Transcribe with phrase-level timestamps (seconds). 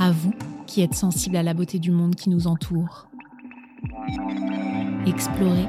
[0.00, 0.32] À vous
[0.66, 3.06] qui êtes sensible à la beauté du monde qui nous entoure.
[5.06, 5.68] Explorez.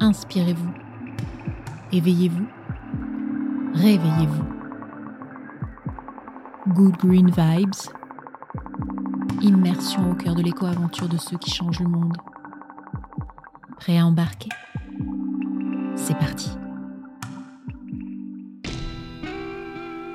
[0.00, 0.70] Inspirez-vous.
[1.92, 2.46] Éveillez-vous.
[3.72, 4.44] Réveillez-vous.
[6.74, 7.70] Good Green Vibes.
[9.40, 12.18] Immersion au cœur de l'éco-aventure de ceux qui changent le monde.
[13.78, 14.50] Prêt à embarquer
[15.96, 16.50] C'est parti.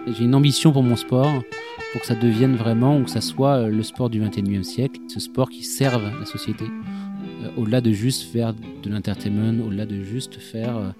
[0.05, 1.41] J'ai une ambition pour mon sport,
[1.95, 4.99] pour que ça devienne vraiment, ou que ça soit euh, le sport du 21e siècle,
[5.07, 10.03] ce sport qui serve la société, euh, au-delà de juste faire de l'entertainment, au-delà de
[10.03, 10.91] juste faire euh,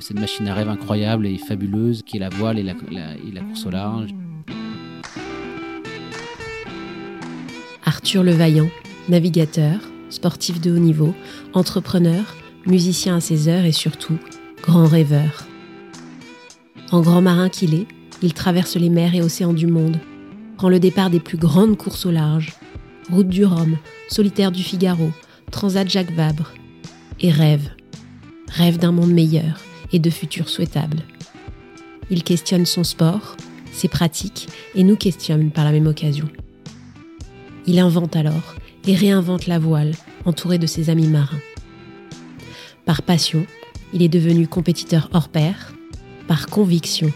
[0.00, 3.42] cette machine à rêve incroyable et fabuleuse qui est la voile et la, et la
[3.42, 4.08] course au large.
[7.84, 8.70] Arthur Levaillant,
[9.10, 11.14] navigateur, sportif de haut niveau,
[11.52, 12.24] entrepreneur,
[12.64, 14.16] musicien à ses heures et surtout
[14.62, 15.46] grand rêveur.
[16.90, 17.86] En grand marin qu'il est,
[18.22, 19.98] il traverse les mers et océans du monde,
[20.58, 22.52] prend le départ des plus grandes courses au large,
[23.12, 25.12] route du Rhum, solitaire du Figaro,
[25.52, 26.52] transat Jacques Vabre,
[27.20, 27.70] et rêve,
[28.48, 29.60] rêve d'un monde meilleur
[29.92, 31.02] et de futurs souhaitables.
[32.10, 33.36] Il questionne son sport,
[33.70, 36.28] ses pratiques et nous questionne par la même occasion.
[37.66, 38.56] Il invente alors
[38.88, 39.92] et réinvente la voile,
[40.24, 41.40] entouré de ses amis marins.
[42.84, 43.46] Par passion,
[43.92, 45.72] il est devenu compétiteur hors pair.
[46.26, 47.12] Par conviction,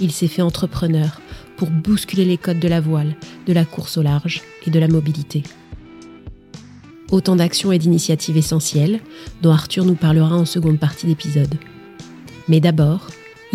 [0.00, 1.20] il s'est fait entrepreneur
[1.56, 4.88] pour bousculer les codes de la voile, de la course au large et de la
[4.88, 5.42] mobilité.
[7.10, 9.00] Autant d'actions et d'initiatives essentielles
[9.42, 11.54] dont Arthur nous parlera en seconde partie d'épisode.
[12.48, 13.08] Mais d'abord,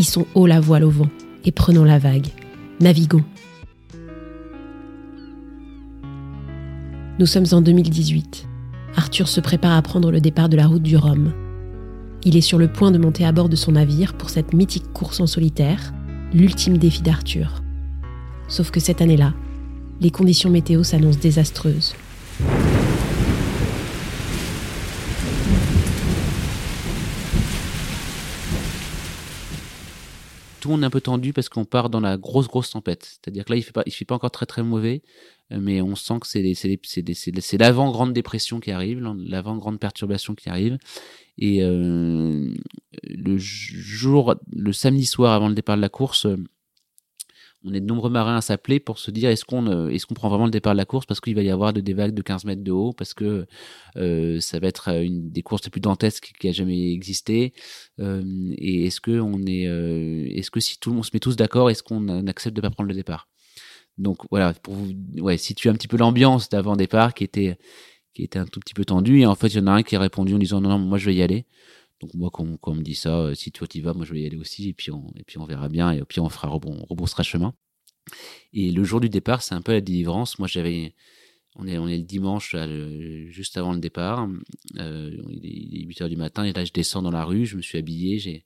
[0.04, 1.10] sont haut la voile au vent
[1.46, 2.28] et prenons la vague.
[2.80, 3.24] Naviguons.
[7.20, 8.48] Nous sommes en 2018.
[8.96, 11.34] Arthur se prépare à prendre le départ de la route du Rhum.
[12.24, 14.92] Il est sur le point de monter à bord de son navire pour cette mythique
[14.94, 15.94] course en solitaire,
[16.34, 17.62] l'ultime défi d'Arthur.
[18.52, 19.34] Sauf que cette année-là,
[20.02, 21.96] les conditions météo s'annoncent désastreuses.
[30.59, 33.03] tout le monde est un peu tendu parce qu'on part dans la grosse grosse tempête.
[33.03, 35.02] C'est-à-dire que là il fait pas il fait pas encore très très mauvais,
[35.52, 40.50] euh, mais on sent que c'est l'avant grande dépression qui arrive, l'avant grande perturbation qui
[40.50, 40.78] arrive.
[41.40, 42.54] Et euh,
[43.04, 46.28] le jour, le samedi soir avant le départ de la course,
[47.64, 50.14] on est de nombreux marins à s'appeler pour se dire est-ce qu'on euh, est-ce qu'on
[50.14, 51.06] prend vraiment le départ de la course?
[51.06, 53.46] Parce qu'il va y avoir des vagues de 15 mètres de haut parce que
[53.98, 57.54] euh, ça va être une des courses les plus dantesques qui a jamais existé.
[58.00, 58.24] Euh,
[58.58, 61.36] et est-ce que on est euh, est-ce que si tout le monde se met tous
[61.36, 63.28] d'accord est-ce qu'on accepte de pas prendre le départ?
[63.98, 67.58] Donc voilà pour vous situer un petit peu l'ambiance d'avant départ qui était
[68.14, 69.22] qui était un tout petit peu tendue.
[69.22, 70.80] Et en fait il y en a un qui a répondu en disant non non
[70.80, 71.46] moi je vais y aller
[72.01, 74.22] donc moi, quand, on me dit ça, euh, si toi y vas, moi je vais
[74.22, 76.50] y aller aussi, et puis on, et puis on verra bien, et puis on fera,
[76.51, 77.53] on rebroussera chemin.
[78.53, 80.39] Et le jour du départ, c'est un peu la délivrance.
[80.39, 80.95] Moi, j'avais,
[81.56, 82.56] on est, on est le dimanche,
[83.29, 84.28] juste avant le départ.
[84.78, 87.56] Euh, il est 8 heures du matin, et là, je descends dans la rue, je
[87.56, 88.45] me suis habillé, j'ai,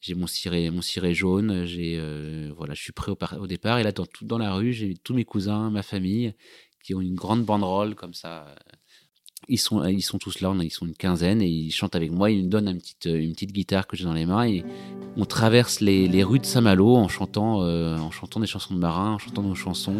[0.00, 3.78] j'ai mon ciré, mon ciré jaune, j'ai, euh, voilà, je suis prêt au, au, départ.
[3.78, 6.34] Et là, dans, dans la rue, j'ai tous mes cousins, ma famille,
[6.82, 8.54] qui ont une grande banderole comme ça,
[9.50, 12.30] ils sont, ils sont tous là, ils sont une quinzaine et ils chantent avec moi.
[12.30, 14.64] Ils me donnent une petite, une petite guitare que j'ai dans les mains et
[15.16, 18.78] on traverse les, les rues de Saint-Malo en chantant, euh, en chantant des chansons de
[18.78, 19.96] marins, en chantant nos chansons.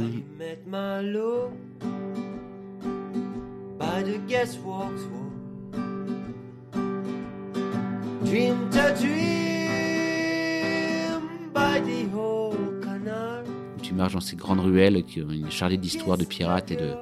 [13.91, 16.93] Tu marches dans ces grandes ruelles qui ont une charlée d'histoires de pirates et de,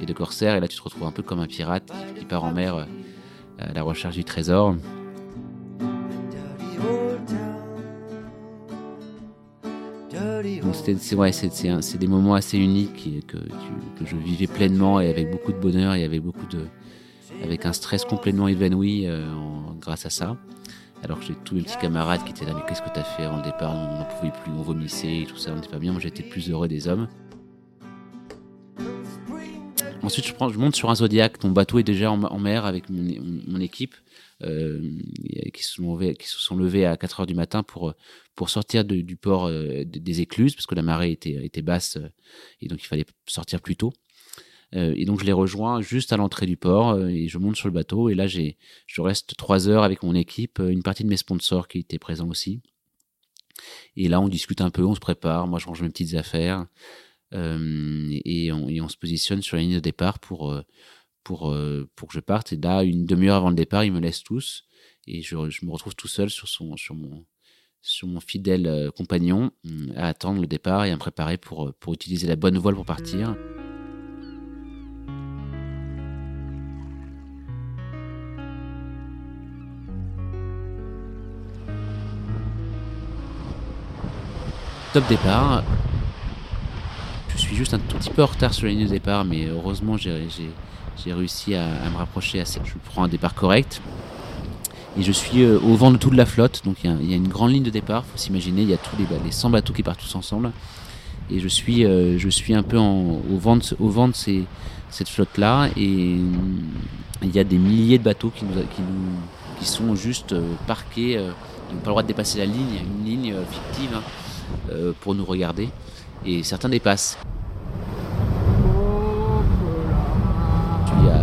[0.00, 2.42] et de corsaires, et là tu te retrouves un peu comme un pirate qui part
[2.42, 2.84] en mer euh,
[3.58, 4.74] à la recherche du trésor.
[10.98, 11.32] c'est ouais,
[11.98, 16.04] des moments assez uniques que, que, je vivais pleinement et avec beaucoup de bonheur et
[16.04, 16.60] avec beaucoup de,
[17.44, 19.26] avec un stress complètement évanoui euh,
[19.78, 20.38] grâce à ça.
[21.02, 23.24] Alors que j'ai tous mes petits camarades qui étaient là, mais qu'est-ce que t'as fait
[23.24, 23.74] avant le départ?
[23.74, 25.92] On n'en pouvait plus, on vomissait et tout ça, on n'était pas bien.
[25.92, 27.08] Moi j'étais plus heureux des hommes.
[30.02, 31.38] Ensuite, je, monte sur un Zodiac.
[31.38, 33.94] Ton bateau est déjà en, mer avec mon, équipe
[34.42, 34.80] euh,
[35.52, 35.82] qui, se
[36.38, 37.94] sont levés, à 4 heures du matin pour,
[38.46, 42.08] sortir du port euh, des écluses parce que la marée était, était basse euh,
[42.60, 43.92] et donc il fallait sortir plus tôt.
[44.74, 47.56] Euh, et donc je les rejoins juste à l'entrée du port euh, et je monte
[47.56, 48.08] sur le bateau.
[48.08, 51.16] Et là, j'ai, je reste trois heures avec mon équipe, euh, une partie de mes
[51.16, 52.60] sponsors qui étaient présents aussi.
[53.96, 55.46] Et là, on discute un peu, on se prépare.
[55.48, 56.66] Moi, je range mes petites affaires
[57.32, 57.36] et
[58.52, 60.54] on, et, on, se positionne sur la ligne de départ pour
[61.24, 61.54] pour
[61.96, 62.52] pour que je parte.
[62.52, 64.64] Et là, une demi-heure avant le départ, ils me laissent tous
[65.08, 67.26] et je, je me retrouve tout seul sur son sur mon
[67.82, 69.50] sur mon fidèle compagnon
[69.96, 72.86] à attendre le départ et à me préparer pour, pour utiliser la bonne voile pour
[72.86, 73.36] partir.
[84.94, 85.64] Top départ.
[87.28, 89.44] Je suis juste un tout petit peu en retard sur la ligne de départ, mais
[89.44, 90.26] heureusement j'ai
[91.06, 92.58] réussi à, me rapprocher assez.
[92.64, 93.82] Je prends un départ correct.
[94.98, 97.28] Et je suis euh, au vent de toute la flotte, donc il y, a une
[97.28, 99.82] grande ligne de départ, faut s'imaginer, il y a tous les, les 100 bateaux qui
[99.82, 100.50] partent tous ensemble.
[101.30, 102.18] Et je suis, euh,
[102.54, 104.44] un peu au vent de,
[104.90, 106.16] cette flotte-là, et
[107.22, 108.46] il y a des milliers de bateaux qui,
[109.66, 113.34] sont juste euh, parqués, ils n'ont pas le droit de dépasser la ligne, une ligne
[113.50, 113.90] fictive.
[113.94, 114.02] Hein.
[114.70, 115.68] Euh, pour nous regarder.
[116.26, 117.18] Et certains dépassent.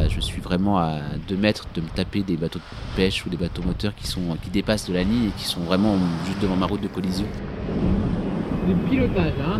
[0.08, 3.36] Je suis, vraiment à 2 mètres de me taper des bateaux de pêche ou des
[3.36, 6.56] bateaux moteurs qui, sont, qui dépassent de la ligne et qui sont vraiment juste devant
[6.56, 7.26] ma route de collision.
[8.90, 9.60] pilotage, hein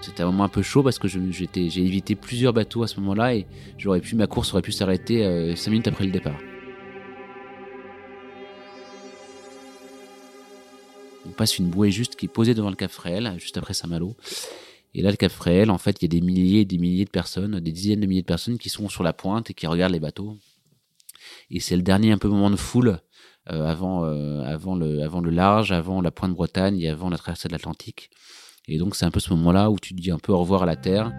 [0.00, 3.34] C'était un moment un peu chaud parce que j'ai évité plusieurs bateaux à ce moment-là
[3.34, 3.46] et
[4.02, 5.22] pu, ma course aurait pu s'arrêter
[5.56, 6.36] 5 euh, minutes après le départ.
[11.36, 14.16] Passe une bouée juste qui est posée devant le Cap Fréhel, juste après Saint-Malo.
[14.94, 17.04] Et là, le Cap Fréhel, en fait, il y a des milliers et des milliers
[17.04, 19.66] de personnes, des dizaines de milliers de personnes qui sont sur la pointe et qui
[19.66, 20.36] regardent les bateaux.
[21.50, 23.00] Et c'est le dernier un peu moment de foule
[23.50, 27.18] euh, avant, euh, avant, le, avant le large, avant la pointe Bretagne et avant la
[27.18, 28.10] traversée de l'Atlantique.
[28.68, 30.66] Et donc, c'est un peu ce moment-là où tu dis un peu au revoir à
[30.66, 31.12] la Terre.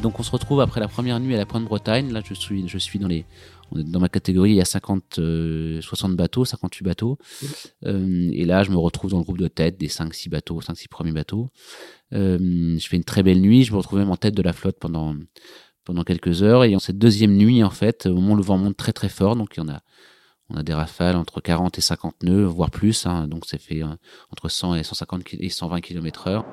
[0.00, 2.12] Donc on se retrouve après la première nuit à la Pointe Bretagne.
[2.12, 3.24] Là, je suis, je suis dans les,
[3.72, 7.18] dans ma catégorie, il y a 50, 60 euh, bateaux, 58 bateaux.
[7.86, 10.88] Euh, et là, je me retrouve dans le groupe de tête des 5-6 bateaux, 5-6
[10.88, 11.50] premiers bateaux.
[12.12, 13.64] Euh, je fais une très belle nuit.
[13.64, 15.14] Je me retrouve même en tête de la flotte pendant,
[15.84, 16.64] pendant quelques heures.
[16.64, 19.08] Et en cette deuxième nuit, en fait, au moment où le vent monte très très
[19.08, 19.80] fort, donc il y en a,
[20.48, 23.06] on a des rafales entre 40 et 50 nœuds, voire plus.
[23.06, 23.82] Hein, donc ça fait
[24.30, 26.44] entre 100 et 150 et 120 km heure.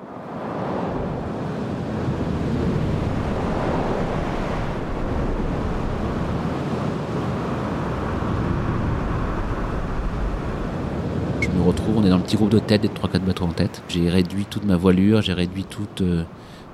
[11.95, 13.81] On est dans le petit groupe de tête, des 3-4 bateaux en tête.
[13.89, 16.23] J'ai réduit toute ma voilure, j'ai réduit toute, euh,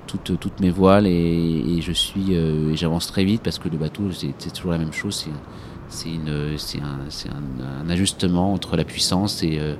[0.06, 4.52] toutes mes voiles et, je suis, euh, j'avance très vite parce que le bateau, c'est
[4.52, 5.26] toujours la même chose.
[5.88, 9.74] C'est un, un, ajustement entre la puissance et, euh,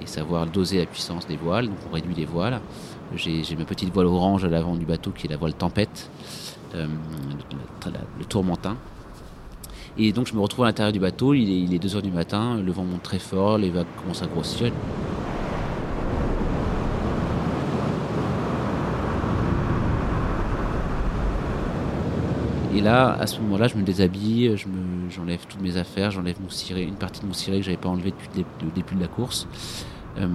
[0.00, 1.66] et, savoir doser la puissance des voiles.
[1.66, 2.60] Donc on réduit les voiles.
[3.14, 6.10] J'ai ma petite voile orange à l'avant du bateau qui est la voile tempête,
[6.74, 8.76] le tourmentin.
[10.00, 12.12] Et donc je me retrouve à l'intérieur du bateau, il est, il est 2h du
[12.12, 14.72] matin, le vent monte très fort, les vagues commencent à grossir.
[22.78, 24.54] Et là, à ce moment-là, je me déshabille,
[25.10, 27.88] j'enlève toutes mes affaires, j'enlève mon ciré, une partie de mon ciré que j'avais pas
[27.88, 29.48] enlevé depuis le début de la course.
[30.18, 30.28] Euh,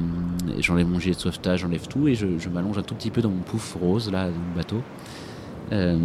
[0.59, 3.29] j'enlève mon gilet de sauvetage, j'enlève tout et je, m'allonge un tout petit peu dans
[3.29, 4.81] mon pouf rose là, dans bateau.
[5.71, 5.97] Euh,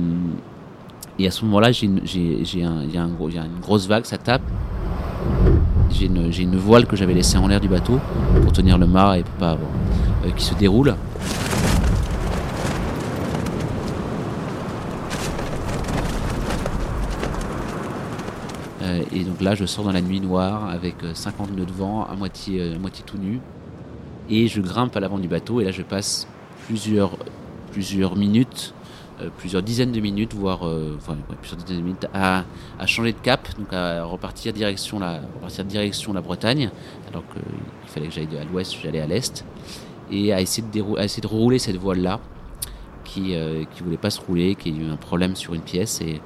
[1.19, 2.01] et à ce moment-là, j'ai une,
[2.65, 4.43] un, un gros, une grosse vague, ça tape.
[5.91, 7.99] J'ai une, voile que j'avais laissée en l'air du bateau
[8.43, 9.69] pour tenir le mât et pour pas avoir,
[10.25, 10.95] euh, qui se déroule.
[18.83, 21.73] Euh, et donc là, je sors dans la nuit noire avec 50 euh, nœuds de
[21.73, 23.41] vent, à moitié, à moitié tout nu.
[24.31, 26.29] Et je grimpe à l'avant du bateau et là, je passe
[26.69, 27.17] plusieurs,
[27.73, 28.73] plusieurs minutes
[29.37, 30.99] plusieurs dizaines de minutes, voire euh,
[31.41, 32.45] plusieurs dizaines de minutes, à,
[32.87, 35.21] changer de cap, donc à repartir direction la,
[35.65, 36.71] direction la Bretagne,
[37.11, 37.43] alors qu'il
[37.87, 39.45] fallait que j'aille à l'ouest, j'allais à l'est,
[40.11, 42.21] et à essayer de, essayer de rouler cette voile-là,
[43.05, 46.01] qui euh, qui voulait pas se rouler, qui a eu un problème sur une pièce,
[46.01, 46.21] et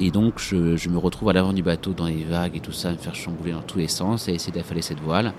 [0.00, 2.72] et donc je, je me retrouve à l'avant du bateau dans les vagues et tout
[2.72, 5.32] ça, à me faire chambouler dans tous les sens, et à essayer d'affaler cette voile.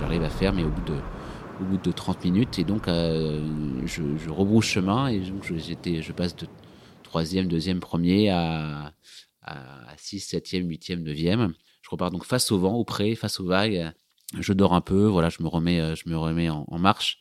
[0.00, 0.98] J'arrive à faire, mais au bout de
[1.60, 2.58] au bout de 30 minutes.
[2.58, 6.46] Et donc, euh, je, je, chemin et donc j'étais, je passe de
[7.02, 8.92] troisième, deuxième, premier à,
[9.42, 11.52] à 6, 7e, 8e, 9e.
[11.82, 13.92] Je repars donc face au vent, au pré, face aux vagues.
[14.38, 17.20] Je dors un peu, voilà, je me remets, euh, je me remets en, marche.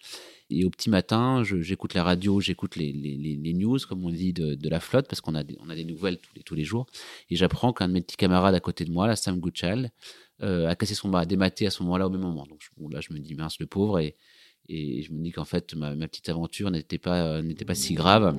[0.49, 4.79] Et au petit matin, j'écoute la radio, j'écoute les, news, comme on dit, de, la
[4.79, 6.85] flotte, parce qu'on a, on a des nouvelles tous les, tous les jours.
[7.29, 9.91] Et j'apprends qu'un de mes petits camarades à côté de moi, la Sam Goodchild,
[10.43, 12.45] euh, a cassé son bras, dématé à ce moment-là au même moment.
[12.49, 12.59] Donc
[12.91, 14.15] là, je me dis mince le pauvre et,
[14.67, 18.37] je me dis qu'en fait ma, petite aventure n'était pas euh, pas si grave.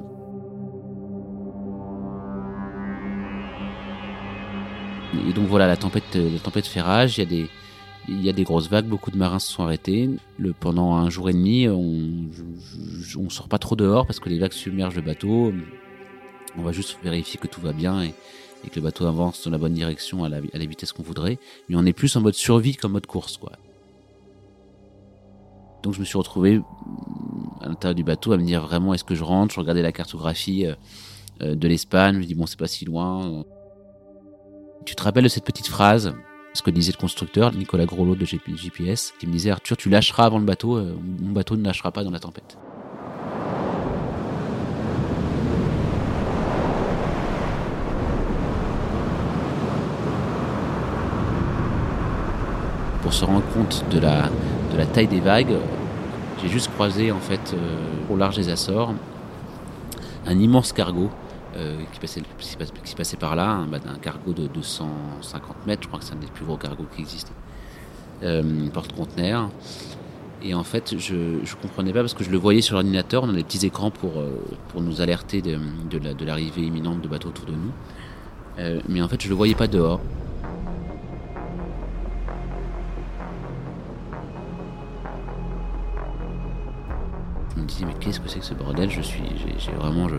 [5.29, 7.47] Et donc voilà, la tempête, euh, la tempête fait rage, il y a des,
[8.09, 10.11] il y a des grosses vagues, beaucoup de marins se sont arrêtés.
[10.39, 14.39] Le, pendant un jour et demi, on ne sort pas trop dehors parce que les
[14.39, 15.55] vagues submergent le bateau.
[16.59, 18.03] On va juste vérifier que tout va bien
[18.65, 21.39] et que le bateau avance dans la bonne direction à la, vitesse qu'on voudrait.
[21.69, 23.53] Mais on est plus en mode survie qu'en mode course, quoi.
[25.83, 26.63] Donc je me suis retrouvé
[27.61, 29.55] à l'intérieur du bateau à me dire vraiment est-ce que je rentre?
[29.55, 30.75] Je regardais la cartographie euh,
[31.43, 33.45] euh, de l'Espagne, je me dis bon c'est pas si loin.
[34.87, 36.15] Tu te rappelles de cette petite phrase
[36.55, 40.25] ce que disait le constructeur, Nicolas Grolot de GPS, qui me disait Arthur, tu lâcheras
[40.25, 42.57] avant le bateau, euh, mon bateau ne lâchera pas dans la tempête.
[53.05, 54.31] Pour se rendre compte de la,
[54.95, 55.55] taille des vagues,
[56.43, 57.77] j'ai juste croisé en fait euh,
[58.11, 58.95] au large des Açores
[60.27, 61.11] un immense cargo
[61.55, 66.15] euh, qui, passait, par là, un, un, cargo de 250 mètres, je crois que c'est
[66.15, 67.35] un des plus gros cargos qui existait,
[68.23, 68.43] euh,
[68.73, 69.51] porte-conteneur.
[70.43, 73.29] Et en fait, je ne comprenais pas parce que je le voyais sur l'ordinateur, on
[73.29, 74.13] a des petits écrans pour,
[74.81, 78.81] nous alerter de, l'arrivée imminente de bateaux autour de nous.
[78.89, 80.01] Mais en fait, je le voyais pas dehors.
[87.65, 88.91] Me disais, mais qu'est-ce que c'est que ce bordel?
[88.91, 89.23] Je suis,
[89.59, 90.17] j'ai vraiment, je,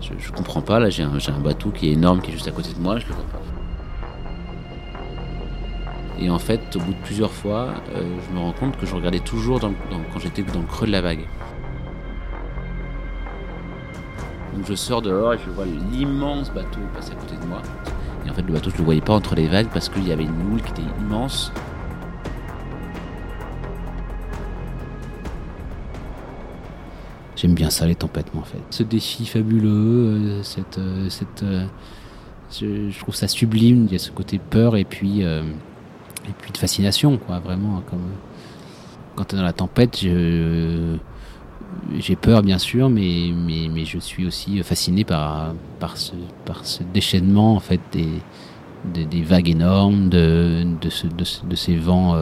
[0.00, 2.48] je, je comprends pas, là j'ai un, un, bateau qui est énorme qui est juste
[2.48, 3.40] à côté de moi, je le vois pas.
[6.18, 8.94] Et en fait, au bout de plusieurs fois, euh, je me rends compte que je
[8.94, 11.26] regardais toujours quand j'étais dans le creux de la vague.
[14.54, 17.60] Donc je sors dehors et je vois l'immense bateau passer à côté de moi.
[18.24, 20.12] Et en fait, le bateau, je le voyais pas entre les vagues parce qu'il y
[20.12, 21.52] avait une houle qui était immense.
[27.46, 28.58] J'aime bien ça, les tempêtes, moi, en fait.
[28.70, 31.64] Ce défi fabuleux, euh, cette, euh, cette, euh,
[32.50, 33.86] je, trouve ça sublime.
[33.86, 37.84] Il y a ce côté peur et puis, et puis de fascination, quoi, vraiment.
[37.88, 38.02] Comme
[39.14, 40.98] quand tu es dans la tempête, j'ai
[42.20, 47.54] peur, bien sûr, mais, mais, je suis aussi fasciné par, par, ce, par ce déchaînement,
[47.54, 52.20] en fait, des, des, vagues énormes, de, de, ce, de, de ces vents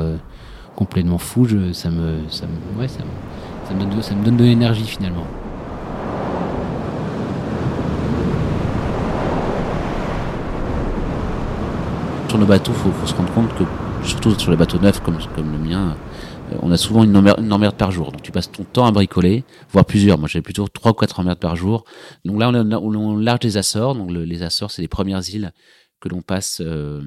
[0.77, 1.49] complètement fous.
[1.73, 3.09] Ça me, ça me, ouais, ça me,
[3.67, 5.27] ça me donne de, ça me donne de l'énergie finalement.
[12.29, 13.65] Sur nos bateaux, il faut, faut, se rendre compte que,
[14.07, 15.97] surtout sur les bateaux neufs comme, comme le mien,
[16.53, 18.13] euh, on a souvent une emmerde, par jour.
[18.13, 20.19] Donc tu passes ton temps à bricoler, voire plusieurs.
[20.19, 21.85] Moi j'avais plutôt trois ou quatre emmerdes par jour.
[22.25, 23.95] Donc là on est au large des Açores.
[23.95, 25.53] Donc le, les Açores, c'est les premières îles
[26.01, 27.01] que l'on passe euh,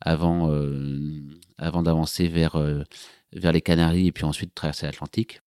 [0.00, 0.98] avant, euh,
[1.58, 2.56] avant d'avancer vers,
[3.32, 5.40] vers les Canaries et puis ensuite traverser l'Atlantique.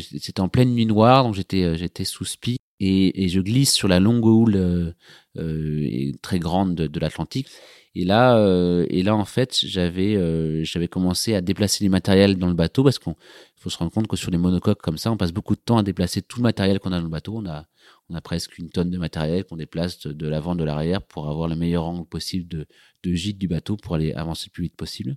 [0.00, 4.00] C'était en pleine nuit noire, donc j'étais j'étais sous spi et, je glisse sur la
[4.00, 4.92] longue houle euh,
[5.36, 7.48] euh, très grande de, l'Atlantique.
[7.94, 12.36] Et là, euh, et là en fait, j'avais euh, j'avais commencé à déplacer les matériels
[12.36, 13.16] dans le bateau parce qu'on
[13.56, 15.76] faut se rendre compte que sur les monocoques comme ça, on passe beaucoup de temps
[15.78, 17.36] à déplacer tout le matériel qu'on a dans le bateau.
[17.36, 17.66] On a
[18.08, 21.28] on a presque une tonne de matériel qu'on déplace de, de l'avant de l'arrière pour
[21.28, 22.66] avoir le meilleur angle possible de
[23.02, 25.16] de gîte du bateau pour aller avancer le plus vite possible.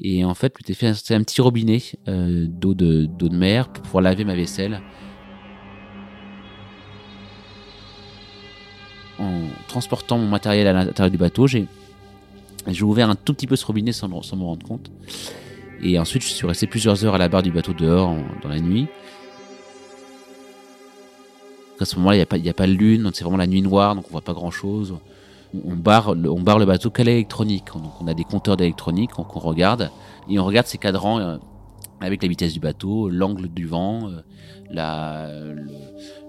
[0.00, 4.02] Et en fait, je fait un petit robinet euh, d'eau de, de mer pour pouvoir
[4.02, 4.80] laver ma vaisselle.
[9.18, 11.66] En transportant mon matériel à l'intérieur du bateau, j'ai,
[12.66, 14.90] j'ai ouvert un tout petit peu ce robinet sans, sans me rendre compte.
[15.82, 18.60] Et ensuite, je suis resté plusieurs heures à la barre du bateau dehors dans la
[18.60, 18.88] nuit.
[21.78, 23.62] À ce moment-là, il n'y a, pas, a pas de lune, c'est vraiment la nuit
[23.62, 24.96] noire, donc on voit pas grand-chose
[25.54, 27.66] on barre, le bateau qu'à l'électronique.
[27.74, 29.90] Donc on a des compteurs d'électronique qu'on regarde
[30.28, 31.36] et on regarde ces cadrans euh,
[32.00, 34.22] avec la vitesse du bateau, l'angle du vent, euh,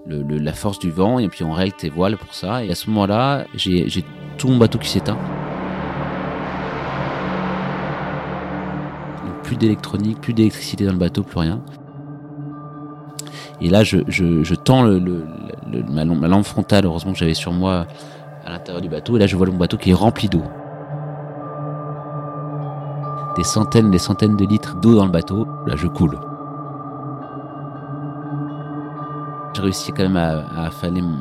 [0.06, 2.64] la, force du vent et puis on règle tes voiles pour ça.
[2.64, 4.04] Et à ce moment-là, j'ai
[4.38, 5.18] tout mon bateau qui s'éteint.
[9.42, 11.62] Plus d'électronique, plus d'électricité dans le bateau, plus rien.
[13.60, 17.86] Et là, je, tends ma, lampe frontale, heureusement que j'avais sur moi
[18.44, 19.16] à l'intérieur du bateau.
[19.16, 20.42] Et là, je vois mon bateau qui est rempli d'eau.
[23.36, 25.46] Des centaines, des centaines de litres d'eau dans le bateau.
[25.66, 26.18] Là, je coule.
[29.54, 30.70] J'ai réussi quand même à, à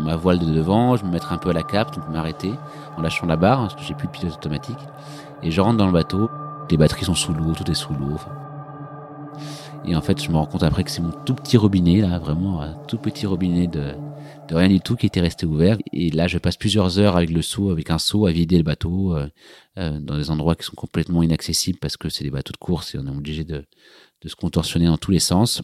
[0.04, 2.52] ma voile de devant, je me mettre un peu à la cape, donc m'arrêter
[2.98, 4.80] en lâchant la barre, parce que j'ai plus de pilote automatique.
[5.44, 6.32] Et je rentre dans le bateau,
[6.72, 8.18] les batteries sont sous l'eau, tout est sous l'eau.
[9.86, 12.18] Et en fait, je me rends compte après que c'est mon tout petit robinet, là,
[12.18, 13.94] vraiment un tout petit robinet de,
[14.48, 15.78] de rien du tout qui était resté ouvert.
[15.92, 18.64] Et là, je passe plusieurs heures avec le seau, avec un seau à vider le
[18.64, 19.28] bateau euh,
[19.78, 22.96] euh, dans des endroits qui sont complètement inaccessibles parce que c'est des bateaux de course
[22.96, 23.66] et on est obligé de,
[24.22, 25.62] de se contorsionner dans tous les sens.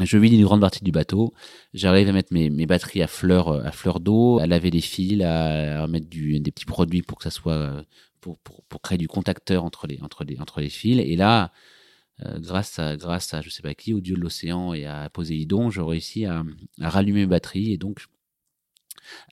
[0.00, 1.32] Je vide une grande partie du bateau.
[1.72, 5.86] J'arrive à mettre mes, batteries à fleur à fleur d'eau, à laver les fils, à,
[5.86, 7.84] mettre du, des petits produits pour que ça soit
[8.20, 10.98] pour, pour, pour, créer du contacteur entre les entre les entre les fils.
[10.98, 11.52] Et là,
[12.24, 15.08] euh, grâce à grâce à je sais pas qui, au dieu de l'océan et à
[15.10, 16.44] Poséidon, je réussis à,
[16.80, 18.04] à, rallumer mes batteries et donc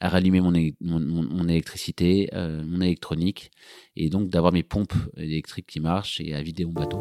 [0.00, 3.50] à rallumer mon, mon, mon électricité, euh, mon électronique,
[3.96, 7.00] et donc d'avoir mes pompes électriques qui marchent et à vider mon bateau.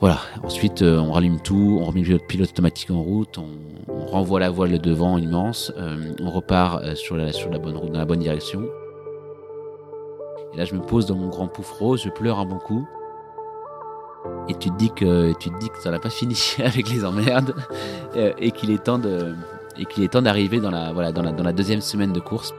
[0.00, 3.48] Voilà, ensuite euh, on rallume tout, on remet le pilote automatique en route, on,
[3.88, 7.58] on renvoie la voile de devant immense, euh, on repart euh, sur, la, sur la
[7.58, 8.68] bonne route, dans la bonne direction.
[10.54, 12.86] Et là je me pose dans mon grand pouf rose, je pleure un bon coup.
[14.48, 17.04] Et tu te dis que tu te dis que ça n'a pas fini avec les
[17.04, 17.54] emmerdes
[18.14, 19.34] et qu'il est temps de
[19.76, 22.20] et qu'il est temps d'arriver dans la voilà dans la, dans la deuxième semaine de
[22.20, 22.54] course.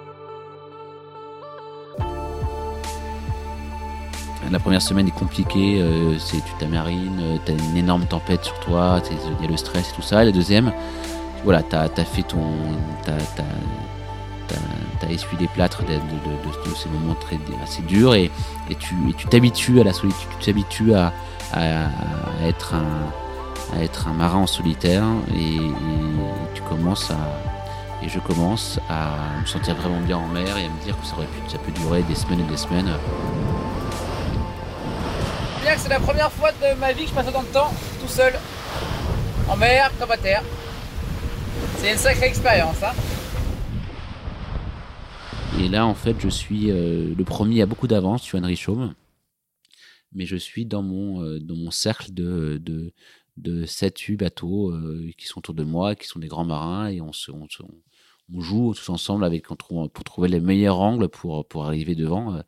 [4.52, 8.60] La première semaine est compliquée, euh, c'est tu t'amarines, euh, t'as une énorme tempête sur
[8.60, 10.22] toi, il y a le stress et tout ça.
[10.22, 10.72] Et la deuxième,
[11.44, 12.54] voilà, t'as as fait ton,
[13.08, 13.44] as,
[15.10, 15.94] essuyé des plâtres de,
[16.75, 18.32] ces moments très assez durs et,
[18.80, 18.96] tu
[19.30, 21.14] t'habitues à la solitude, tu t'habitues à,
[22.44, 25.04] être un marin en solitaire
[25.36, 25.60] et,
[26.54, 27.18] tu commences à
[28.04, 31.08] et je commence à me sentir vraiment bien en mer et à me dire que
[31.08, 32.94] ça aurait pu ça peut durer des semaines et des semaines
[35.78, 38.34] c'est la première fois de ma vie que je passe autant de temps tout seul,
[39.50, 40.42] en mer comme à terre.
[41.80, 42.78] C'est une sacrée expérience.
[42.84, 42.94] Hein
[45.60, 48.56] et là, en fait, je suis euh, le premier à beaucoup d'avance, je suis Henri
[48.56, 48.94] Chaume.
[50.14, 52.94] Mais je suis dans mon, euh, dans mon cercle de, de,
[53.38, 57.02] de 7-8 bateaux euh, qui sont autour de moi, qui sont des grands marins, et
[57.02, 57.64] on, se, on, se,
[58.34, 62.42] on joue tous ensemble avec, pour trouver les meilleurs angles pour, pour arriver devant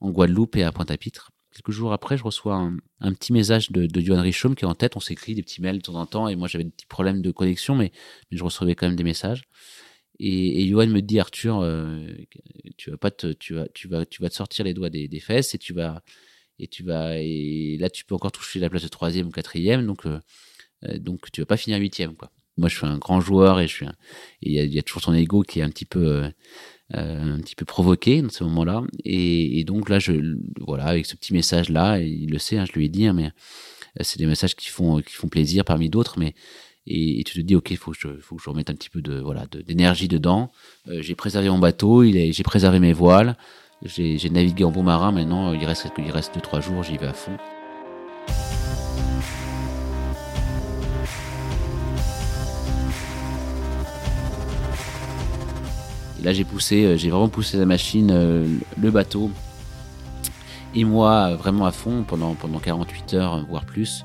[0.00, 3.86] en Guadeloupe et à Pointe-à-Pitre quelques jours après, je reçois un, un petit message de,
[3.86, 4.96] de Johan Richaume qui est en tête.
[4.96, 7.22] On s'écrit des petits mails de temps en temps et moi j'avais des petits problèmes
[7.22, 7.92] de connexion, mais,
[8.30, 9.44] mais je recevais quand même des messages.
[10.18, 12.06] Et, et Johan me dit Arthur, euh,
[12.76, 15.20] tu vas pas te, tu vas, tu vas, tu vas te sortir les doigts des,
[15.20, 16.02] fesses et tu vas,
[16.58, 19.86] et tu vas, et là tu peux encore toucher la place de troisième ou quatrième,
[19.86, 20.18] donc, euh,
[20.98, 22.30] donc tu vas pas finir huitième quoi.
[22.56, 23.86] Moi je suis un grand joueur et je suis,
[24.40, 26.30] il y a, toujours ton ego qui est un petit peu euh,
[26.94, 28.84] euh, un petit peu provoqué dans ce moment-là.
[29.04, 32.84] Et, donc là, je, voilà, avec ce petit message-là, il le sait, hein, je lui
[32.84, 36.16] ai dit, hein, mais euh, c'est des messages qui font, qui font plaisir parmi d'autres,
[36.18, 36.34] mais
[36.86, 39.02] et, tu te dis, ok, faut que je, faut que je remette un petit peu
[39.02, 40.50] de, voilà, d'énergie dedans.
[40.88, 43.36] Euh, j'ai préservé mon bateau, j'ai préservé mes voiles,
[43.84, 45.12] j'ai, navigué en bon marin.
[45.12, 47.36] Maintenant, il reste, il reste deux trois jours, j'y vais à fond.
[56.26, 58.44] là, j'ai poussé, euh, j'ai vraiment poussé la machine, euh,
[58.76, 59.30] le bateau
[60.74, 64.04] et moi vraiment à fond pendant, pendant 48 heures, voire plus.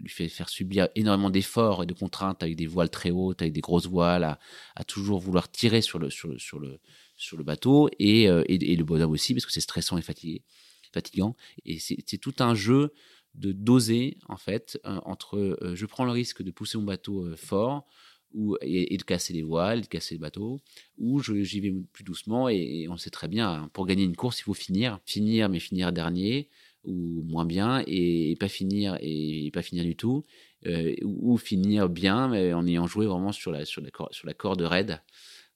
[0.00, 2.42] lui fait faire subir énormément d'efforts et de contraintes.
[2.42, 4.38] Avec des voiles très hautes, avec des grosses voiles,
[4.76, 8.84] à, toujours vouloir tirer sur le, sur, sur le, bateau, et, euh, et, et, le
[8.84, 10.42] bonhomme aussi, parce que c'est stressant et fatigué,
[10.92, 11.36] fatigant.
[11.64, 12.92] Et c'est tout un jeu
[13.34, 17.34] de doser, en fait, euh, entre euh, je prends le risque de pousser mon bateau
[17.36, 17.86] fort,
[18.32, 20.60] ou, et, de casser les voiles, de casser le bateau,
[20.98, 24.16] ou j'y vais plus doucement et, et, on sait très bien, hein, pour gagner une
[24.16, 26.50] course, il faut finir, finir mais finir dernier
[26.84, 30.24] ou moins bien et, pas finir et, pas finir du tout,
[30.66, 34.62] euh, ou, finir bien en ayant joué vraiment sur la sur la sur la corde
[34.62, 35.00] raide.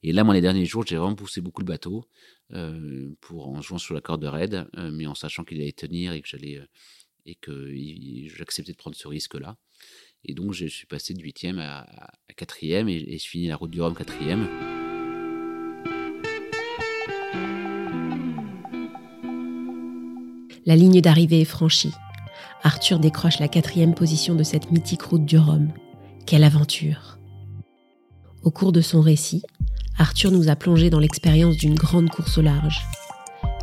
[0.02, 2.04] Et là, moi, les derniers jours, j'ai vraiment poussé beaucoup le bateau
[2.52, 6.12] euh, pour en jouant sur la corde raide, euh, mais en sachant qu'il allait tenir
[6.12, 6.60] et que j'allais
[7.26, 7.74] et que
[8.28, 9.58] j'acceptais de prendre ce risque-là.
[10.24, 13.56] Et donc, je suis passé de 8e à, à 4e et, et je finis la
[13.56, 14.77] route du Rhum 4e.
[20.68, 21.94] La ligne d'arrivée est franchie.
[22.62, 25.70] Arthur décroche la quatrième position de cette mythique route du Rhum.
[26.26, 27.18] Quelle aventure
[28.42, 29.42] Au cours de son récit,
[29.96, 32.83] Arthur nous a plongé dans l'expérience d'une grande course au large.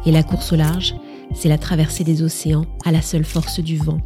[0.07, 0.95] Et la course au large,
[1.35, 4.01] c'est la traversée des océans à la seule force du vent.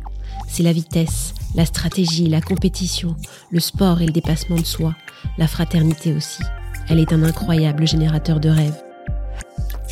[0.49, 3.15] C'est la vitesse, la stratégie, la compétition,
[3.49, 4.93] le sport et le dépassement de soi,
[5.37, 6.43] la fraternité aussi.
[6.89, 8.83] Elle est un incroyable générateur de rêves.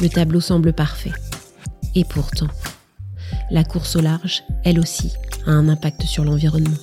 [0.02, 1.14] Le tableau semble parfait.
[1.96, 2.50] Et pourtant,
[3.52, 5.14] la course au large, elle aussi,
[5.46, 6.78] a un impact sur l'environnement.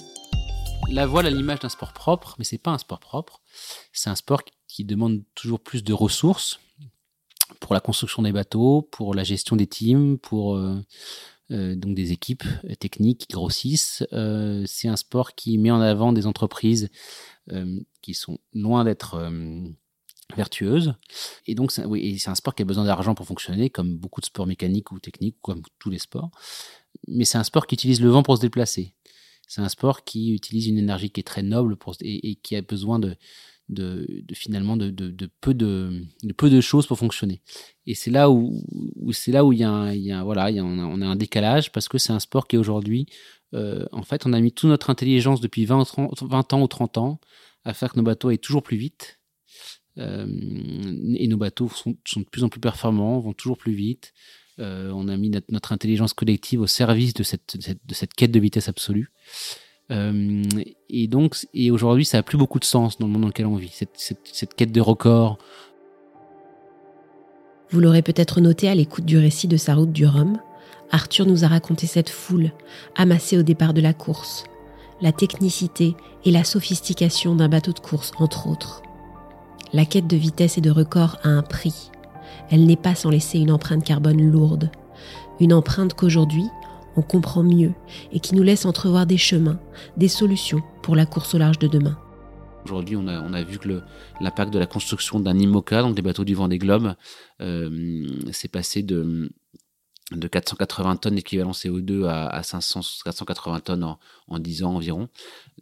[0.90, 3.40] La voile a l'image d'un sport propre, mais c'est pas un sport propre.
[3.92, 6.60] C'est un sport qui demande toujours plus de ressources
[7.60, 10.80] pour la construction des bateaux, pour la gestion des teams, pour euh,
[11.50, 12.44] euh, donc des équipes
[12.78, 14.04] techniques qui grossissent.
[14.12, 16.90] Euh, c'est un sport qui met en avant des entreprises
[18.00, 19.30] qui sont loin d'être
[20.36, 20.94] vertueuses.
[21.46, 24.26] Et donc, c'est oui, un sport qui a besoin d'argent pour fonctionner, comme beaucoup de
[24.26, 26.30] sports mécaniques ou techniques, comme tous les sports.
[27.08, 28.94] Mais c'est un sport qui utilise le vent pour se déplacer.
[29.46, 32.62] C'est un sport qui utilise une énergie qui est très noble pour, et, qui a
[32.62, 33.16] besoin de,
[33.68, 34.90] de, finalement de,
[35.40, 36.02] peu de,
[36.36, 37.42] peu de choses pour fonctionner.
[37.86, 38.62] Et c'est là où,
[39.12, 42.20] c'est là où il y a, voilà, on, a, un décalage parce que c'est un
[42.20, 43.06] sport qui aujourd'hui,
[43.54, 46.68] euh, en fait, on a mis toute notre intelligence depuis 20, 30, 20 ans ou
[46.68, 47.20] 30 ans
[47.64, 49.20] à faire que nos bateaux aillent toujours plus vite.
[49.98, 50.26] Euh,
[51.16, 54.12] et nos bateaux sont, de plus en plus performants, vont toujours plus vite.
[54.60, 58.40] Euh, on a mis notre, intelligence collective au service de cette, de cette, quête de
[58.40, 59.10] vitesse absolue.
[59.90, 60.42] Euh,
[60.88, 63.46] et donc, et aujourd'hui, ça a plus beaucoup de sens dans le monde dans lequel
[63.46, 65.38] on vit, cette, cette quête de record.
[67.70, 70.38] Vous l'aurez peut-être noté à l'écoute du récit de sa route du Rhum,
[70.90, 72.52] Arthur nous a raconté cette foule
[72.94, 74.44] amassée au départ de la course,
[75.00, 78.83] la technicité et la sophistication d'un bateau de course, entre autres.
[79.74, 81.90] La quête de vitesse et de record a un prix,
[82.48, 84.70] elle n'est pas sans laisser une empreinte carbone lourde.
[85.40, 86.44] Une empreinte qu'aujourd'hui,
[86.94, 87.72] on comprend mieux
[88.12, 89.58] et qui nous laisse entrevoir des chemins,
[89.96, 91.98] des solutions pour la course au large de demain.
[92.64, 93.82] Aujourd'hui, on a, vu que
[94.20, 96.94] l'impact de la construction d'un IMOCA, donc des bateaux du vent des globes,
[97.40, 99.28] euh, s'est passé de,
[100.12, 105.08] de 480 tonnes d'équivalent CO2 à, à 500, 480 tonnes en, en 10 ans environ.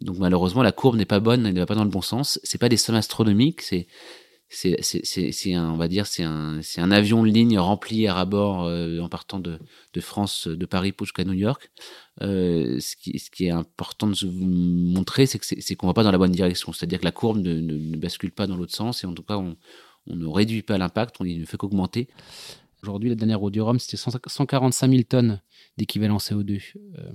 [0.01, 2.39] Donc malheureusement, la courbe n'est pas bonne, elle ne va pas dans le bon sens.
[2.43, 3.87] C'est pas des sommes astronomiques, c'est
[5.53, 9.09] un on va dire c'est un un avion de ligne rempli à bord euh, en
[9.09, 9.59] partant de,
[9.93, 11.71] de France de Paris jusqu'à New York
[12.21, 16.17] euh, ce qui ce qui est important de montrer c'est qu'on va pas dans la
[16.17, 19.13] bonne direction c'est-à-dire que la courbe ne, ne, bascule pas dans l'autre sens et en
[19.13, 19.57] tout cas on,
[20.07, 22.07] on ne réduit pas l'impact on ne fait qu'augmenter
[22.83, 25.41] aujourd'hui la dernière Rome c'était 145 000 tonnes
[25.77, 27.11] d'équivalent CO2 euh,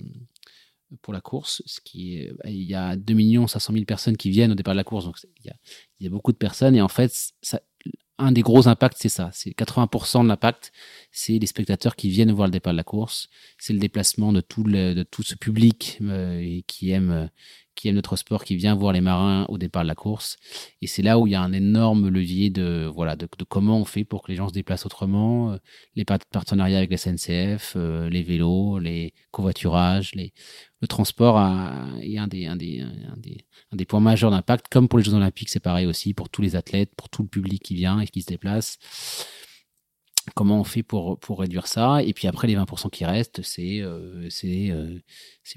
[1.02, 4.30] pour la course, ce qui est, bah, il y a 2 500 000 personnes qui
[4.30, 5.52] viennent au départ de la course, donc il
[6.00, 7.12] y a, beaucoup de personnes et en fait,
[8.18, 9.30] un des gros impacts, c'est ça.
[9.32, 10.72] C'est 80% de l'impact,
[11.12, 13.28] c'est les spectateurs qui viennent voir le départ de la course.
[13.58, 17.30] C'est le déplacement de tout, le, de tout ce public euh, qui aime
[17.78, 20.36] qui aime notre sport, qui vient voir les marins au départ de la course.
[20.82, 23.84] Et c'est là où il y a un énorme levier de voilà de, comment on
[23.84, 25.56] fait pour que les gens se déplacent autrement, euh,
[25.94, 31.38] les partenariats avec la SNCF, euh, les vélos, les covoiturages, le transport
[32.02, 34.66] est un des, un des points majeurs d'impact.
[34.70, 37.28] Comme pour les Jeux Olympiques, c'est pareil aussi pour tous les athlètes, pour tout le
[37.28, 38.78] public qui vient et qui se déplace
[40.34, 44.26] comment on fait pour, réduire ça Et puis après, les 20% qui restent, c'est euh,
[44.30, 44.98] c'est euh,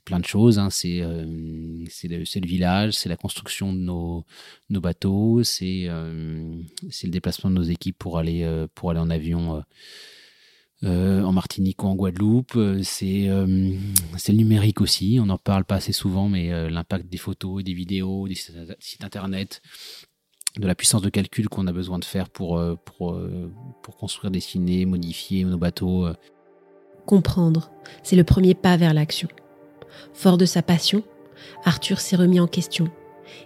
[0.06, 0.60] plein de choses.
[0.60, 0.70] Hein.
[0.70, 4.26] C'est euh, le, le, village, c'est la construction de nos,
[4.70, 5.88] bateaux, c'est
[6.90, 8.46] c'est le déplacement de nos équipes pour aller,
[8.84, 9.64] en avion.
[10.84, 13.30] en Martinique ou en Guadeloupe, c'est
[14.18, 15.20] c'est le numérique aussi.
[15.22, 19.62] On n'en parle pas assez souvent, mais l'impact des photos, des vidéos, des sites internet,
[20.58, 23.52] de la puissance de calcul qu'on a besoin de faire pour, euh, pour, euh,
[23.84, 26.06] pour construire, dessiner, modifier nos bateaux.
[26.06, 26.14] Euh.
[27.06, 27.72] Comprendre,
[28.04, 29.30] c'est le premier pas vers l'action.
[30.14, 31.04] Fort de sa passion,
[31.64, 32.90] Arthur s'est remis en question.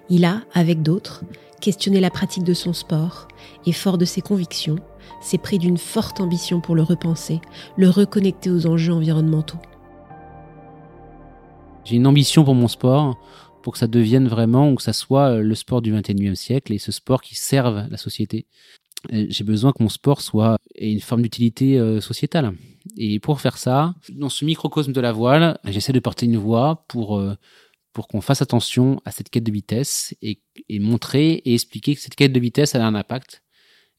[0.10, 1.24] Il a, avec d'autres,
[1.62, 3.28] questionné la pratique de son sport
[3.66, 4.78] et, fort de ses convictions,
[5.22, 7.40] s'est pris d'une forte ambition pour le repenser,
[7.78, 9.58] le reconnecter aux enjeux environnementaux.
[11.86, 13.16] J'ai une ambition pour mon sport
[13.66, 16.72] pour que ça devienne vraiment, ou que ça soit euh, le sport du 21e siècle
[16.72, 18.46] et ce sport qui serve la société.
[19.10, 22.54] J'ai besoin que mon sport soit une forme d'utilité euh, sociétale.
[22.96, 26.86] Et pour faire ça, dans ce microcosme de la voile, j'essaie de porter une voix
[26.88, 27.34] pour euh,
[27.92, 30.40] pour qu'on fasse attention à cette quête de vitesse et,
[30.80, 33.42] montrer et expliquer que cette quête de vitesse a un impact.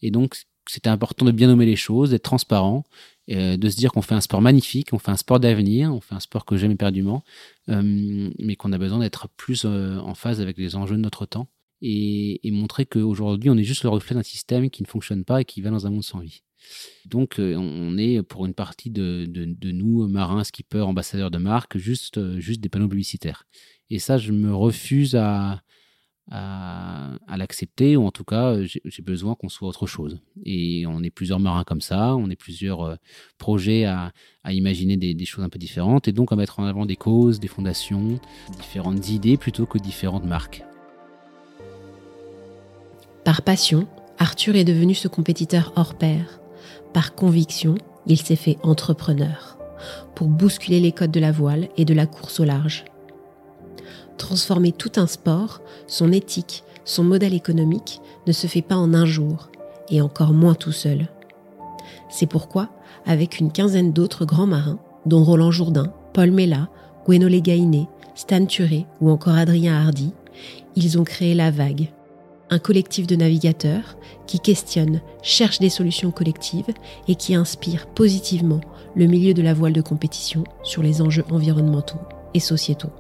[0.00, 2.84] Et donc c'était important de bien nommer les choses, d'être transparent
[3.30, 6.00] euh, de se dire qu'on fait un sport magnifique, on fait un sport d'avenir, on
[6.00, 7.24] fait un sport que j'aime éperdument,
[7.68, 11.26] euh, mais qu'on a besoin d'être plus euh, en phase avec les enjeux de notre
[11.26, 11.48] temps
[11.82, 15.40] et, et montrer qu'aujourd'hui on est juste le reflet d'un système qui ne fonctionne pas
[15.40, 16.42] et qui va dans un monde sans vie.
[17.04, 19.26] Donc on est pour une partie de,
[19.72, 23.44] nous, marins, skippers, ambassadeurs de marque, juste, juste des panneaux publicitaires.
[23.90, 25.62] Et ça, je me refuse à,
[26.30, 30.20] à, l'accepter, ou en tout cas, j'ai besoin qu'on soit autre chose.
[30.44, 32.96] Et on est plusieurs marins comme ça, on est plusieurs euh,
[33.38, 34.12] projets à,
[34.48, 37.48] imaginer des, choses un peu différentes, et donc à mettre en avant des causes, des
[37.48, 38.20] fondations,
[38.60, 40.64] différentes idées plutôt que différentes marques.
[43.24, 46.40] Par passion, Arthur est devenu ce compétiteur hors pair.
[46.92, 47.74] Par conviction,
[48.06, 49.58] il s'est fait entrepreneur
[50.14, 52.84] pour bousculer les codes de la voile et de la course au large
[54.18, 59.04] Transformer tout un sport, son éthique, son modèle économique ne se fait pas en un
[59.04, 59.50] jour,
[59.90, 61.08] et encore moins tout seul.
[62.08, 62.70] C'est pourquoi,
[63.04, 66.68] avec une quinzaine d'autres grands marins, dont Roland Jourdain, Paul Mella,
[67.04, 70.12] Gwenolé Gainé, Stan Turé ou encore Adrien Hardy,
[70.74, 71.90] ils ont créé La Vague,
[72.50, 76.72] un collectif de navigateurs qui questionne, cherche des solutions collectives
[77.08, 78.60] et qui inspire positivement
[78.94, 82.00] le milieu de la voile de compétition sur les enjeux environnementaux
[82.34, 82.92] et sociétaux.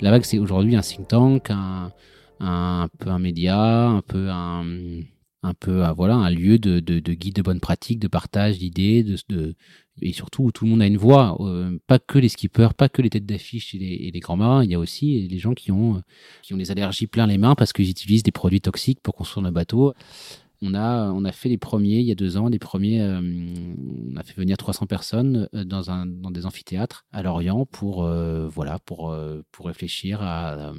[0.00, 1.90] La vague, c'est aujourd'hui un think tank, un,
[2.98, 4.64] peu un média, un peu un,
[5.42, 9.04] un lieu de, de, guide de bonne pratique, de partage d'idées,
[10.02, 11.36] et surtout où tout le monde a une voix.
[11.40, 14.64] Euh, pas que les skippers, pas que les têtes d'affiche et, les, grands marins.
[14.64, 16.02] Il y a aussi les gens qui ont
[16.42, 19.46] qui ont des allergies plein les mains parce qu'ils utilisent des produits toxiques pour construire
[19.46, 19.94] un bateau.
[20.62, 23.20] On a, fait les premiers il y a deux ans, euh,
[24.12, 28.04] on a fait venir 300 personnes euh, dans, des amphithéâtres à Lorient pour,
[28.48, 29.14] voilà, pour,
[29.60, 30.72] réfléchir à,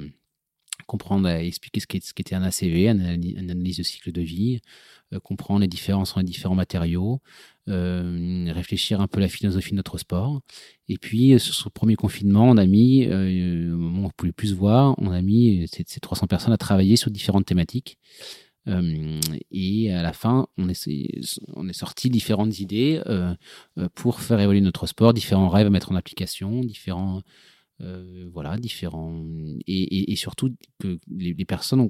[0.86, 4.60] comprendre, expliquer ce qu'était un ACV, une analyse de cycle de vie,
[5.12, 7.20] euh, comprendre les différences entre les différents matériaux,
[7.68, 10.40] euh, réfléchir un peu la philosophie de notre sport.
[10.88, 14.10] Et puis, euh, sur ce premier confinement, on a mis, euh, au moment où on
[14.10, 17.46] pouvait plus se voir, on a mis ces, ces 300 personnes à travailler sur différentes
[17.46, 17.98] thématiques.
[18.68, 20.88] Euh, et à la fin, on est,
[21.54, 23.34] on sorti différentes idées euh,
[23.94, 27.22] pour faire évoluer notre sport, différents rêves à mettre en application, différents
[27.82, 29.22] euh, voilà, différents.
[29.66, 31.88] Et, surtout que les, personnes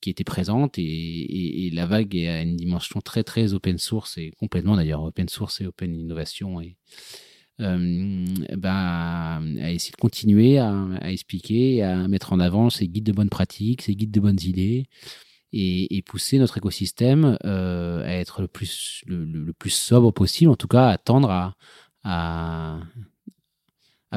[0.00, 4.76] qui étaient présentes et, la vague a une dimension très très open source et complètement
[4.76, 6.76] d'ailleurs open source et open innovation et
[7.60, 13.12] euh, bah, essayer de continuer à, à, expliquer, à mettre en avant ces guides de
[13.12, 14.86] bonnes pratiques, ces guides de bonnes idées
[15.52, 20.98] et, pousser notre écosystème euh, à être le plus sobre possible, en tout cas à
[20.98, 21.54] tendre
[22.04, 22.80] à,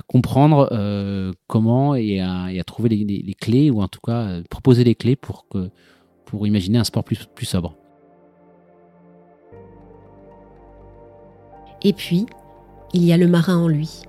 [0.07, 4.95] comprendre euh, comment et à, trouver les, clés, ou en tout cas euh, proposer les
[4.95, 5.69] clés pour, que,
[6.43, 7.77] imaginer un sport plus sobre.
[11.81, 12.25] Et puis,
[12.93, 14.01] il y a le marin en lui,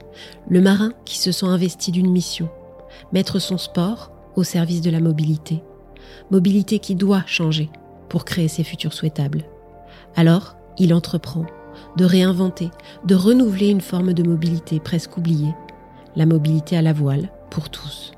[0.49, 2.49] le marin qui se sent investi d'une mission,
[3.13, 5.63] mettre son sport au service de la mobilité,
[6.31, 7.71] mobilité qui doit changer
[8.09, 9.45] pour créer ses futurs souhaitables.
[10.15, 11.47] Alors, il entreprend
[11.97, 12.71] de réinventer,
[13.05, 15.55] de renouveler une forme de mobilité presque oubliée,
[16.15, 18.13] la mobilité à la voile pour tous.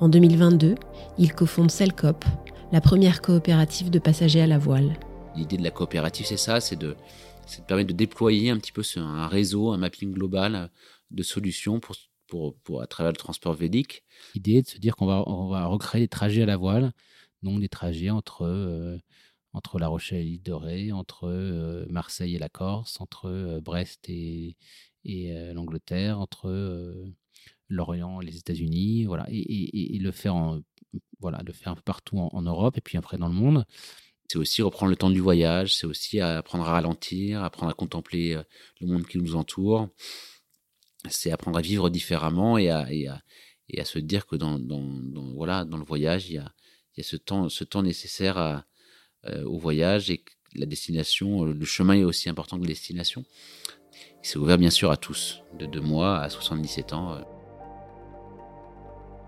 [0.00, 0.74] En 2022,
[1.18, 2.24] il cofonde Celcop,
[2.72, 4.98] la première coopérative de passagers à la voile.
[5.36, 8.82] L'idée de la coopérative, c'est ça, c'est de, de, permettre de déployer un petit peu
[8.96, 10.70] un réseau, un mapping global
[11.10, 11.96] de solutions pour,
[12.26, 14.04] pour, pour à travers le transport védique.
[14.34, 16.92] L'idée est de se dire qu'on va, on va recréer des trajets à la voile,
[17.42, 18.98] donc des trajets entre, euh,
[19.52, 23.60] entre La Rochelle et l'île de Ré, entre euh, Marseille et la Corse, entre euh,
[23.60, 24.56] Brest et,
[25.04, 26.50] et l'Angleterre, entre
[27.68, 30.60] l'Orient et les États-Unis, voilà, et, le faire en,
[31.20, 33.64] voilà, le faire partout en, Europe et puis après dans le monde.
[34.28, 38.36] C'est aussi reprendre le temps du voyage, c'est aussi apprendre à ralentir, apprendre à contempler
[38.80, 39.88] le monde qui nous entoure.
[41.10, 43.22] C'est apprendre à vivre différemment et à, et à,
[43.68, 46.52] et à se dire que dans, dans, dans, voilà, dans le voyage, il y a,
[46.94, 48.64] il y a ce, temps, ce temps nécessaire à,
[49.44, 53.24] au voyage et la destination, le chemin est aussi important que la destination.
[54.22, 57.20] C'est ouvert bien sûr à tous, de 2 mois à 77 ans.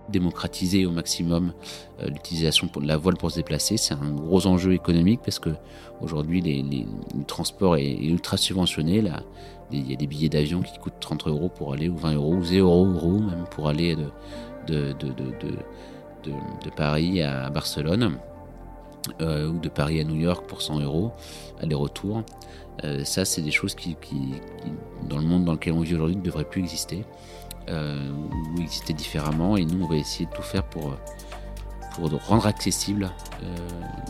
[0.08, 1.52] Démocratiser au maximum
[2.00, 5.50] euh, l'utilisation de la voile pour se déplacer, c'est un gros enjeu économique parce que
[6.00, 9.02] aujourd'hui les, le transport est, ultra subventionné.
[9.70, 12.34] Il y a des billets d'avion qui coûtent 30 euros pour aller ou 20 euros
[12.34, 13.96] ou 0 euros même pour aller
[14.66, 14.94] de
[16.74, 18.18] Paris à Barcelone.
[19.20, 21.12] Euh, ou de Paris à New York pour 100 euros
[21.60, 22.22] aller-retour.
[22.84, 23.96] Euh, ça, c'est des choses qui,
[25.08, 27.04] dans le monde dans lequel on vit aujourd'hui, ne devraient plus exister
[27.68, 28.10] euh,
[28.56, 29.56] ou exister différemment.
[29.56, 30.96] Et nous, on va essayer de tout faire pour,
[31.94, 33.10] pour rendre accessible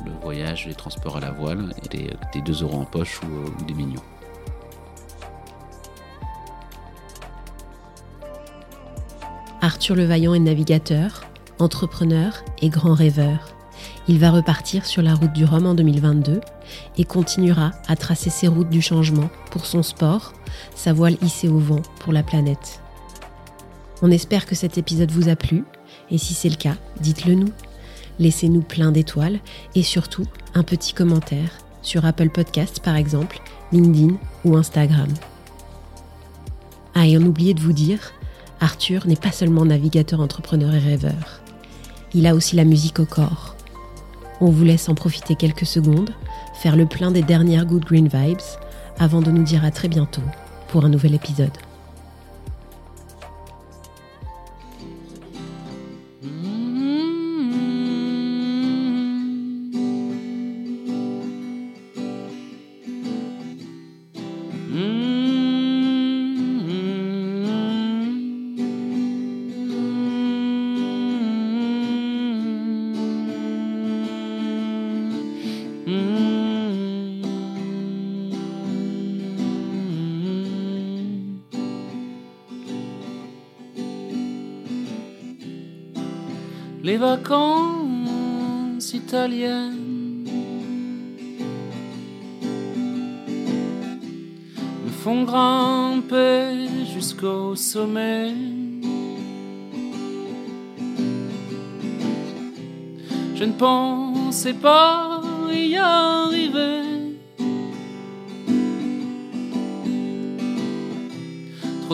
[0.05, 1.89] le voyage, les transports à la voile, et
[2.33, 4.03] des 2 euros en poche ou, ou des millions.
[9.61, 11.25] Arthur Levaillant est navigateur,
[11.59, 13.57] entrepreneur et grand rêveur.
[14.07, 16.41] Il va repartir sur la route du Rhum en 2022
[16.97, 20.33] et continuera à tracer ses routes du changement pour son sport,
[20.75, 22.81] sa voile hissée au vent pour la planète.
[24.03, 25.65] On espère que cet épisode vous a plu
[26.11, 27.53] et si c'est le cas, dites-le nous.
[28.19, 29.41] Laissez-nous plein d'étoiles
[29.75, 31.51] et surtout un petit commentaire
[31.83, 33.41] sur Apple Podcasts par exemple,
[33.73, 35.09] LinkedIn ou Instagram.
[36.95, 38.13] Ah et on oubliait de vous dire,
[38.61, 41.41] Arthur n'est pas seulement navigateur, entrepreneur et rêveur.
[42.15, 43.55] Il a aussi la musique au corps.
[44.41, 46.11] On vous laisse en profiter quelques secondes,
[46.55, 48.39] faire le plein des dernières Good Green Vibes,
[48.99, 50.23] avant de nous dire à très bientôt
[50.69, 51.57] pour un nouvel épisode.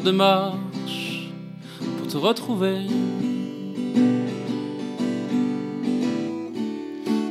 [0.03, 1.31] De marche
[1.97, 2.79] pour te retrouver.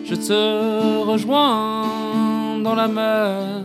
[0.05, 1.83] Je te rejoins
[2.63, 3.63] dans la mer.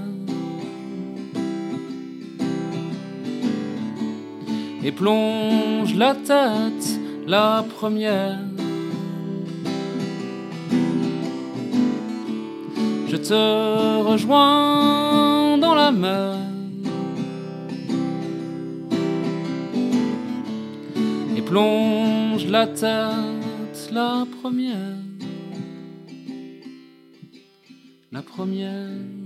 [4.84, 8.40] Et plonge la tête la première.
[13.06, 16.47] Je te rejoins dans la mer.
[21.48, 24.96] Plonge la tête la première.
[28.12, 29.17] La première.